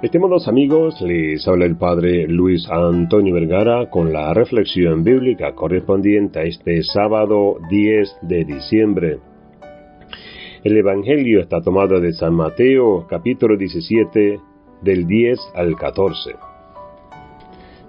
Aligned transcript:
Estimados 0.00 0.46
amigos, 0.46 1.00
les 1.00 1.48
habla 1.48 1.64
el 1.64 1.76
Padre 1.76 2.28
Luis 2.28 2.70
Antonio 2.70 3.34
Vergara 3.34 3.90
con 3.90 4.12
la 4.12 4.32
reflexión 4.32 5.02
bíblica 5.02 5.56
correspondiente 5.56 6.38
a 6.38 6.42
este 6.44 6.84
sábado 6.84 7.58
10 7.68 8.18
de 8.22 8.44
diciembre. 8.44 9.18
El 10.62 10.76
Evangelio 10.76 11.40
está 11.40 11.60
tomado 11.60 11.98
de 11.98 12.12
San 12.12 12.34
Mateo 12.34 13.08
capítulo 13.10 13.56
17 13.56 14.38
del 14.82 15.08
10 15.08 15.36
al 15.56 15.74
14. 15.74 16.36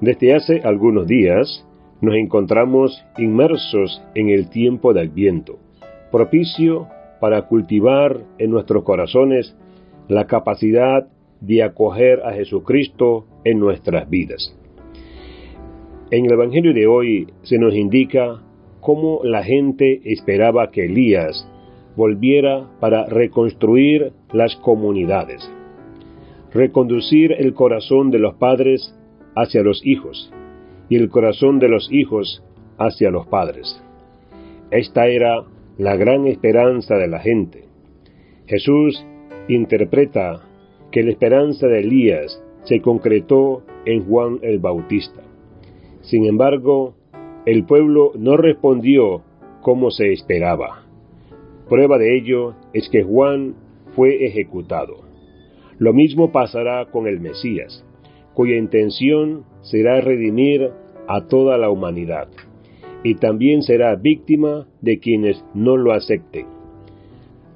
Desde 0.00 0.34
hace 0.34 0.62
algunos 0.64 1.06
días 1.06 1.66
nos 2.00 2.14
encontramos 2.14 3.04
inmersos 3.18 4.02
en 4.14 4.30
el 4.30 4.48
tiempo 4.48 4.94
del 4.94 5.10
viento, 5.10 5.58
propicio 6.10 6.88
para 7.20 7.42
cultivar 7.42 8.22
en 8.38 8.50
nuestros 8.50 8.82
corazones 8.82 9.54
la 10.08 10.26
capacidad 10.26 11.06
de 11.40 11.62
acoger 11.62 12.20
a 12.24 12.32
Jesucristo 12.32 13.26
en 13.44 13.60
nuestras 13.60 14.08
vidas. 14.08 14.54
En 16.10 16.24
el 16.24 16.32
Evangelio 16.32 16.72
de 16.72 16.86
hoy 16.86 17.28
se 17.42 17.58
nos 17.58 17.74
indica 17.74 18.42
cómo 18.80 19.20
la 19.22 19.42
gente 19.42 20.00
esperaba 20.04 20.70
que 20.70 20.86
Elías 20.86 21.46
volviera 21.96 22.66
para 22.80 23.04
reconstruir 23.06 24.12
las 24.32 24.56
comunidades, 24.56 25.50
reconducir 26.52 27.32
el 27.32 27.54
corazón 27.54 28.10
de 28.10 28.18
los 28.18 28.34
padres 28.36 28.94
hacia 29.34 29.62
los 29.62 29.84
hijos 29.84 30.32
y 30.88 30.96
el 30.96 31.10
corazón 31.10 31.58
de 31.58 31.68
los 31.68 31.92
hijos 31.92 32.42
hacia 32.78 33.10
los 33.10 33.26
padres. 33.26 33.82
Esta 34.70 35.08
era 35.08 35.44
la 35.76 35.96
gran 35.96 36.26
esperanza 36.26 36.96
de 36.96 37.08
la 37.08 37.20
gente. 37.20 37.64
Jesús 38.46 39.04
interpreta 39.48 40.47
que 40.90 41.02
la 41.02 41.10
esperanza 41.10 41.66
de 41.66 41.80
Elías 41.80 42.42
se 42.64 42.80
concretó 42.80 43.62
en 43.84 44.04
Juan 44.06 44.38
el 44.42 44.58
Bautista. 44.58 45.22
Sin 46.02 46.26
embargo, 46.26 46.94
el 47.46 47.64
pueblo 47.64 48.12
no 48.16 48.36
respondió 48.36 49.22
como 49.62 49.90
se 49.90 50.12
esperaba. 50.12 50.84
Prueba 51.68 51.98
de 51.98 52.16
ello 52.16 52.54
es 52.72 52.88
que 52.88 53.02
Juan 53.02 53.54
fue 53.94 54.24
ejecutado. 54.26 55.04
Lo 55.78 55.92
mismo 55.92 56.32
pasará 56.32 56.86
con 56.86 57.06
el 57.06 57.20
Mesías, 57.20 57.84
cuya 58.34 58.56
intención 58.56 59.44
será 59.62 60.00
redimir 60.00 60.70
a 61.06 61.26
toda 61.26 61.58
la 61.58 61.70
humanidad, 61.70 62.28
y 63.02 63.14
también 63.14 63.62
será 63.62 63.94
víctima 63.96 64.66
de 64.80 64.98
quienes 64.98 65.44
no 65.54 65.76
lo 65.76 65.92
acepten. 65.92 66.46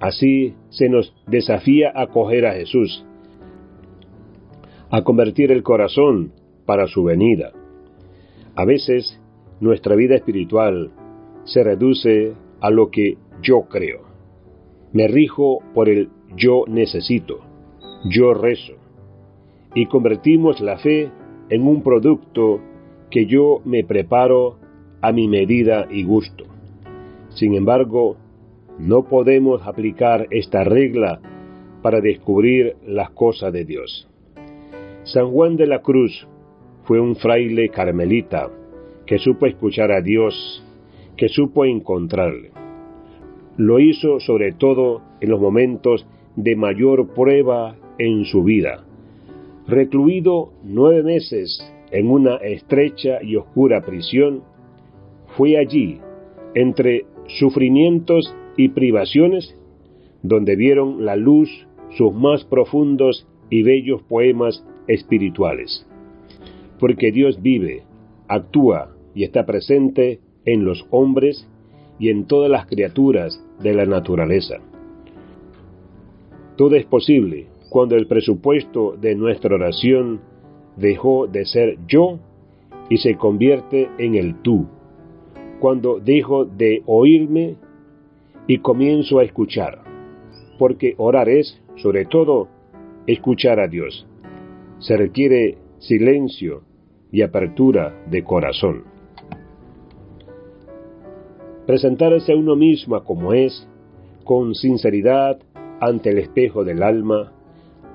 Así 0.00 0.54
se 0.70 0.88
nos 0.88 1.14
desafía 1.26 1.92
a 1.94 2.08
coger 2.08 2.46
a 2.46 2.52
Jesús, 2.52 3.04
a 4.90 5.02
convertir 5.02 5.52
el 5.52 5.62
corazón 5.62 6.32
para 6.66 6.86
su 6.86 7.04
venida. 7.04 7.52
A 8.56 8.64
veces 8.64 9.20
nuestra 9.60 9.94
vida 9.94 10.16
espiritual 10.16 10.90
se 11.44 11.62
reduce 11.62 12.34
a 12.60 12.70
lo 12.70 12.90
que 12.90 13.16
yo 13.42 13.62
creo. 13.62 14.00
Me 14.92 15.06
rijo 15.06 15.60
por 15.74 15.88
el 15.88 16.10
yo 16.36 16.64
necesito, 16.66 17.40
yo 18.08 18.34
rezo, 18.34 18.74
y 19.74 19.86
convertimos 19.86 20.60
la 20.60 20.78
fe 20.78 21.10
en 21.48 21.66
un 21.66 21.82
producto 21.82 22.60
que 23.10 23.26
yo 23.26 23.60
me 23.64 23.84
preparo 23.84 24.56
a 25.00 25.12
mi 25.12 25.28
medida 25.28 25.86
y 25.90 26.04
gusto. 26.04 26.44
Sin 27.30 27.54
embargo, 27.54 28.16
no 28.78 29.04
podemos 29.04 29.64
aplicar 29.66 30.26
esta 30.30 30.64
regla 30.64 31.20
para 31.82 32.00
descubrir 32.00 32.76
las 32.86 33.10
cosas 33.10 33.52
de 33.52 33.64
Dios. 33.64 34.09
San 35.04 35.30
Juan 35.30 35.56
de 35.56 35.66
la 35.66 35.80
Cruz 35.80 36.28
fue 36.84 37.00
un 37.00 37.16
fraile 37.16 37.70
carmelita 37.70 38.50
que 39.06 39.18
supo 39.18 39.46
escuchar 39.46 39.90
a 39.92 40.02
Dios, 40.02 40.62
que 41.16 41.28
supo 41.28 41.64
encontrarle. 41.64 42.50
Lo 43.56 43.80
hizo 43.80 44.20
sobre 44.20 44.52
todo 44.52 45.00
en 45.20 45.30
los 45.30 45.40
momentos 45.40 46.06
de 46.36 46.54
mayor 46.54 47.14
prueba 47.14 47.76
en 47.98 48.24
su 48.26 48.44
vida. 48.44 48.84
Recluido 49.66 50.52
nueve 50.64 51.02
meses 51.02 51.72
en 51.90 52.10
una 52.10 52.36
estrecha 52.36 53.22
y 53.22 53.36
oscura 53.36 53.80
prisión, 53.80 54.42
fue 55.36 55.56
allí, 55.56 55.98
entre 56.54 57.06
sufrimientos 57.38 58.34
y 58.56 58.68
privaciones, 58.68 59.56
donde 60.22 60.56
vieron 60.56 61.04
la 61.04 61.16
luz 61.16 61.48
sus 61.96 62.12
más 62.12 62.44
profundos 62.44 63.26
y 63.48 63.62
bellos 63.62 64.02
poemas 64.02 64.64
espirituales. 64.90 65.86
Porque 66.78 67.12
Dios 67.12 67.40
vive, 67.40 67.84
actúa 68.28 68.90
y 69.14 69.24
está 69.24 69.46
presente 69.46 70.20
en 70.44 70.64
los 70.64 70.86
hombres 70.90 71.46
y 71.98 72.08
en 72.08 72.26
todas 72.26 72.50
las 72.50 72.66
criaturas 72.66 73.42
de 73.62 73.74
la 73.74 73.86
naturaleza. 73.86 74.56
Todo 76.56 76.76
es 76.76 76.84
posible 76.86 77.46
cuando 77.70 77.96
el 77.96 78.06
presupuesto 78.06 78.96
de 79.00 79.14
nuestra 79.14 79.54
oración 79.54 80.20
dejó 80.76 81.26
de 81.26 81.44
ser 81.44 81.78
yo 81.86 82.18
y 82.88 82.98
se 82.98 83.16
convierte 83.16 83.88
en 83.98 84.16
el 84.16 84.42
tú, 84.42 84.66
cuando 85.60 86.00
dejo 86.00 86.44
de 86.44 86.82
oírme 86.86 87.56
y 88.46 88.58
comienzo 88.58 89.18
a 89.18 89.24
escuchar, 89.24 89.82
porque 90.58 90.94
orar 90.96 91.28
es, 91.28 91.62
sobre 91.76 92.06
todo, 92.06 92.48
escuchar 93.06 93.60
a 93.60 93.68
Dios 93.68 94.06
se 94.80 94.96
requiere 94.96 95.58
silencio 95.78 96.62
y 97.12 97.22
apertura 97.22 98.04
de 98.10 98.24
corazón. 98.24 98.84
Presentarse 101.66 102.32
a 102.32 102.36
uno 102.36 102.56
mismo 102.56 103.02
como 103.04 103.32
es, 103.32 103.68
con 104.24 104.54
sinceridad 104.54 105.38
ante 105.80 106.10
el 106.10 106.18
espejo 106.18 106.64
del 106.64 106.82
alma, 106.82 107.32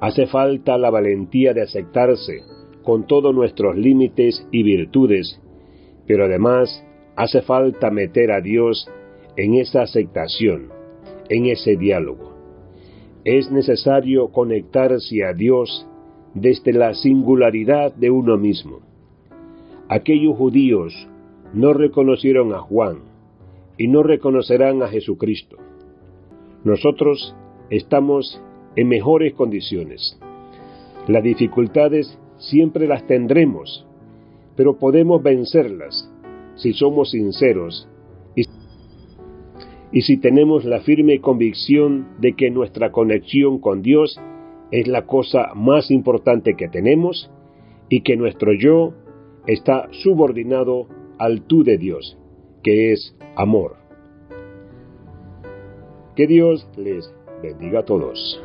hace 0.00 0.26
falta 0.26 0.78
la 0.78 0.90
valentía 0.90 1.54
de 1.54 1.62
aceptarse 1.62 2.42
con 2.82 3.06
todos 3.06 3.34
nuestros 3.34 3.76
límites 3.76 4.46
y 4.50 4.62
virtudes, 4.62 5.40
pero 6.06 6.26
además 6.26 6.84
hace 7.16 7.42
falta 7.42 7.90
meter 7.90 8.30
a 8.30 8.40
Dios 8.40 8.88
en 9.36 9.54
esa 9.54 9.82
aceptación, 9.82 10.68
en 11.28 11.46
ese 11.46 11.76
diálogo. 11.76 12.34
Es 13.24 13.50
necesario 13.50 14.28
conectarse 14.28 15.24
a 15.24 15.32
Dios 15.32 15.88
desde 16.34 16.72
la 16.72 16.94
singularidad 16.94 17.94
de 17.94 18.10
uno 18.10 18.36
mismo. 18.36 18.80
Aquellos 19.88 20.36
judíos 20.36 20.92
no 21.52 21.72
reconocieron 21.72 22.52
a 22.52 22.58
Juan 22.58 22.98
y 23.78 23.86
no 23.86 24.02
reconocerán 24.02 24.82
a 24.82 24.88
Jesucristo. 24.88 25.56
Nosotros 26.64 27.34
estamos 27.70 28.40
en 28.76 28.88
mejores 28.88 29.34
condiciones. 29.34 30.18
Las 31.06 31.22
dificultades 31.22 32.18
siempre 32.38 32.88
las 32.88 33.06
tendremos, 33.06 33.86
pero 34.56 34.78
podemos 34.78 35.22
vencerlas 35.22 36.10
si 36.56 36.72
somos 36.72 37.10
sinceros 37.10 37.88
y, 38.34 38.44
y 39.92 40.02
si 40.02 40.16
tenemos 40.16 40.64
la 40.64 40.80
firme 40.80 41.20
convicción 41.20 42.08
de 42.18 42.34
que 42.34 42.50
nuestra 42.50 42.90
conexión 42.90 43.58
con 43.58 43.82
Dios 43.82 44.18
es 44.74 44.88
la 44.88 45.06
cosa 45.06 45.54
más 45.54 45.92
importante 45.92 46.56
que 46.56 46.68
tenemos 46.68 47.30
y 47.88 48.00
que 48.00 48.16
nuestro 48.16 48.52
yo 48.52 48.92
está 49.46 49.88
subordinado 49.92 50.88
al 51.16 51.42
tú 51.42 51.62
de 51.62 51.78
Dios, 51.78 52.18
que 52.64 52.90
es 52.90 53.16
amor. 53.36 53.76
Que 56.16 56.26
Dios 56.26 56.68
les 56.76 57.14
bendiga 57.40 57.80
a 57.80 57.84
todos. 57.84 58.42